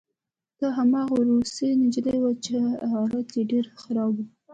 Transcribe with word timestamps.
دا 0.59 0.67
هماغه 0.77 1.17
روسۍ 1.29 1.69
نجلۍ 1.81 2.17
وه 2.21 2.31
چې 2.45 2.55
حالت 2.91 3.27
یې 3.37 3.43
ډېر 3.51 3.65
خراب 3.79 4.13
و 4.15 4.19